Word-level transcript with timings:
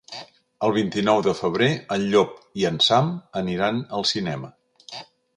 El 0.67 0.71
vint-i-nou 0.75 1.19
de 1.25 1.33
febrer 1.39 1.67
en 1.95 2.05
Llop 2.13 2.31
i 2.61 2.65
en 2.69 2.79
Sam 2.85 3.11
aniran 3.43 3.83
al 3.99 4.07
cinema. 4.13 4.51